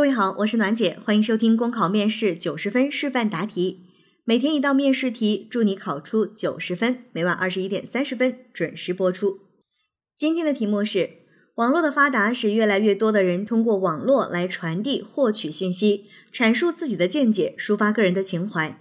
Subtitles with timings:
[0.00, 3.84] 各位好，我是暖姐，欢迎收听公考面试九十分示范答题。
[4.24, 7.00] 每天一道面试题，祝你考出九十分。
[7.12, 9.40] 每晚二十一点三十分准时播出。
[10.16, 11.10] 今天的题目是：
[11.56, 18.80] 网络的发达使越来越多的人通过网络来传递、获取信息，阐述自己的见解，抒发个人的情怀。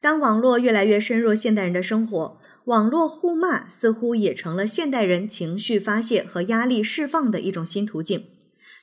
[0.00, 8.26] 当网络越来越深入现代人的生活，网络互骂似乎也成了现代人情绪发泄和压力释放的一种新途径。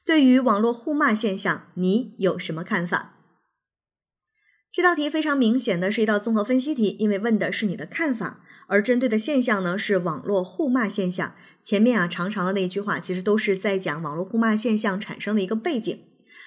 [0.07, 3.17] 对于网络互骂现象，你有什么看法？
[4.71, 11.35] 这道题非常明显的是一道综合分析题，因为问的是你的看法，而针对的现象呢是网络互骂现象。
[11.61, 15.99] 前面啊长长的那句话，其实都是在讲网络互骂现象产生的一个背景。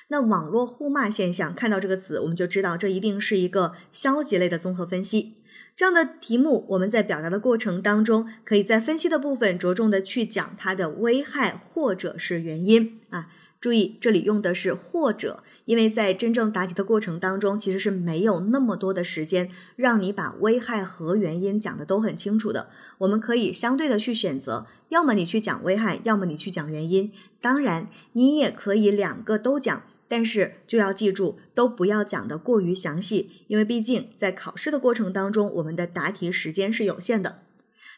[0.08, 5.34] 那网络互骂现象，看到这个词，我们就知道这一定是一个消极类的综合分析。
[5.76, 13.28] 这样的题目，我们在表达的过程当中，可以在分析的部分着重的去讲它的危害或者是原因啊。
[13.60, 22.70] 注意，这里用的是或者，因为在真正答题的过程当中，其实是没有那么多的时间让你把危害和原因讲的都很清楚的。
[22.98, 27.12] 我们可以相对的去选择，要么你去讲危害，要么你去讲原因。
[27.38, 37.42] 当然，你也可以两个都讲，但是就要记住，都不要讲的过于详细，因为毕竟在考试的过程当中，我们的答题时间是有限的。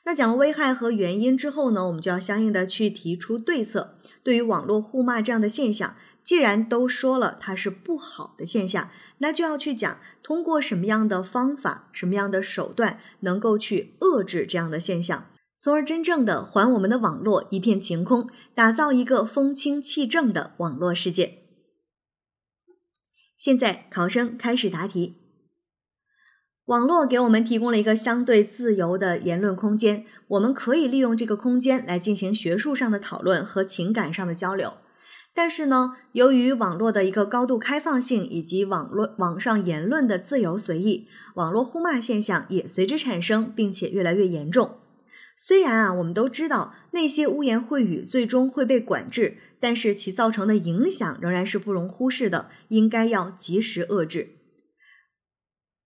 [0.04, 3.98] 那讲了危害和原因之后呢，我们就要相应的去提出对策。
[4.24, 15.26] 对于网络互骂这样的现象，既然都说了它是不好的现象，那就要去讲通过什么样的方法、什么样的手段，能够去遏制这样的现象，
[15.58, 21.38] 从而真正的还我们的网络一片晴空，打造一个风清气正的网络世界。
[23.36, 25.21] 现在考生开始答题。
[26.66, 34.74] 网络给我们提供了一个相对自由的言论空间，我们可以利用这个空间来进行学术上的讨论和情感上的交流。
[35.34, 44.76] 但是呢，由于网络的一个高度开放性以及网络网上言论的自由随意，网络互骂现象也随之产生，并且越来越严重。
[45.36, 54.36] 虽然啊，我们都知道那些污言秽语最终会被管制，但是其造成的影响仍然是不容忽视的，应该要及时遏制。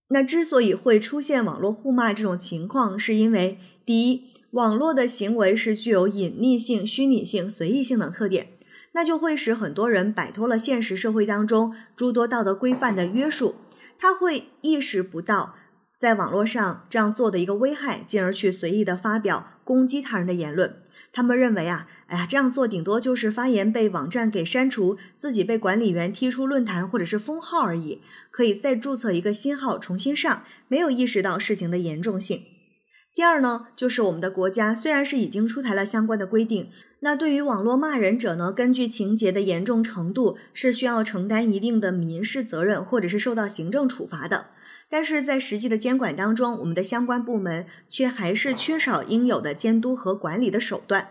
[0.09, 8.47] 那之所以会出现网络互骂这种情况，是因为第一，网络的行为是具有隐匿性、虚拟性、随意性等特点，
[8.93, 13.55] 那就会使很多人摆脱了现实社会当中诸多道德规范的约束，
[13.99, 15.55] 他会意识不到
[15.97, 20.83] 在网络上这样做的一个危害，进而去随意的发表攻击他人的言论。
[21.17, 32.43] 他们认为啊，哎呀，这样做顶多就是发言被网站给删除，自己被管理员踢出论坛或者是封号而已，可以再注册一个新号重新上，没有意识到事情的严重性。
[33.15, 36.69] 第二呢，就是我们的国家虽然是已经出台了相关的规定，
[36.99, 44.47] 那对于网络骂人者呢，根据情节的严重程度是需要承担一定的民事责任或者是受到行政处罚的，
[44.89, 51.09] 但是在实际的监管当中，我们的相关部门却还是缺少应有的监督和管理的手段。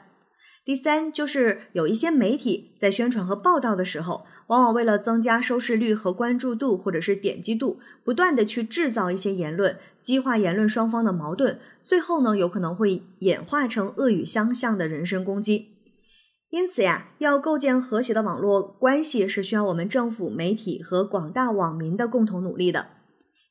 [0.64, 15.75] 第三，就是有一些媒体在宣传和报道的时候，往往为了增加收视率和关注度，或者是点击度，不断的去制造一些言论，激化言论双方的矛盾，最后呢，有可能会演化成恶语相向的人身攻击。
[16.50, 22.86] 因此呀，要构建和谐的网络关系，是需要我们政府、媒体和广大网民的共同努力的。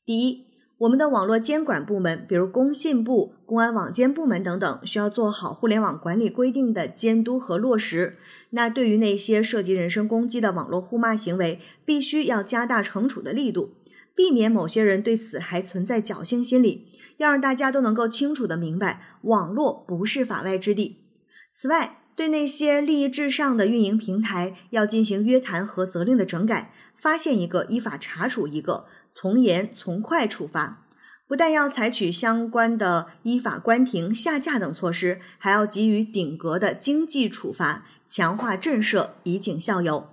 [0.04, 0.46] 第一。
[0.80, 8.18] 我们的网络监管部门，比如工信部、公安网监部门等等，需要做好互联网管理规定的监督和落实。
[8.50, 13.70] 那对于那些涉及人身攻击的网络互骂行为，必须要加大惩处的力度，
[14.14, 16.88] 避免某些人对此还存在侥幸心理。
[17.16, 20.98] 要让大家都能够清楚的明白，网络不是法外之地。
[21.54, 28.86] 此外，对那些利益至上的运营平台，要进行约谈和责令的整改，发现一个依法查处一个。
[29.12, 30.86] 从严从快处罚，
[31.26, 40.08] 不但要采取相关的依法关停、下架等措施，还要给予顶格的经济处罚，强化震慑，以儆效尤。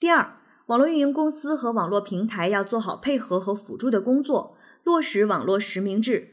[0.00, 6.32] 第二，网络运营公司和网络平台要做好配合和辅助的工作，落实网络实名制，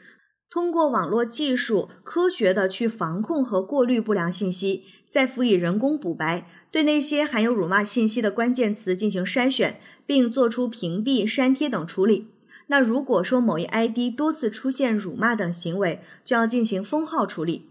[0.50, 9.80] 通过网络技术科学的去防控和过滤不良信息，再辅以人工补白，对那些含有辱骂信息的关键词进行筛选。
[10.08, 12.30] 并做出屏蔽、删帖等处理。
[12.68, 17.70] 那如果说某一 ID 多次出现辱骂等行为，就要进行封号处理。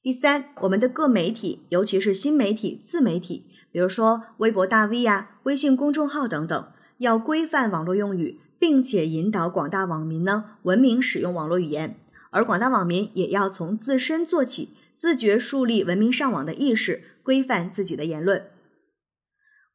[0.00, 11.98] 第三，我们的各媒体，尤其是新媒体、自媒体，比如说微博大 V 呀、微信公众号等等，要规范网络用语，并且引导广大网民呢文明使用网络语言。
[12.32, 18.46] 而广大网民也要从自身做起，自觉树立文明上网的意识，规范自己的言论。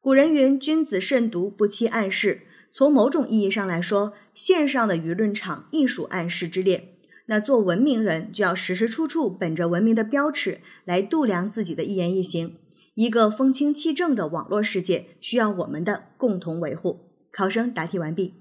[0.00, 2.42] 古人云：“君子慎独，不欺暗室。”
[2.74, 6.96] 从某种意义上来说，线上的舆论场亦属暗室之列。
[7.26, 12.56] 那做文明人，就要时时处处本着文明的标尺来度量自己的一言一行。
[12.94, 17.00] 一个风清气正的网络世界，需要我们的共同维护。
[17.30, 18.34] 考生答题完毕。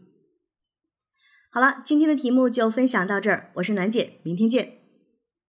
[1.58, 4.77] 好了，今天的题目就分享到这儿，我是暖姐，明天见。